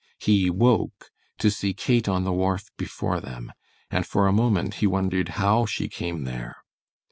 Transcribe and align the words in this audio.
He 0.19 0.49
woke 0.49 1.11
to 1.37 1.51
see 1.51 1.75
Kate 1.75 2.09
on 2.09 2.23
the 2.23 2.33
wharf 2.33 2.71
before 2.75 3.21
them, 3.21 3.53
and 3.91 4.03
for 4.03 4.25
a 4.25 4.33
moment 4.33 4.73
he 4.81 4.87
wondered 4.87 5.29
how 5.37 5.67
she 5.67 5.87
came 5.87 6.23
there. 6.23 6.55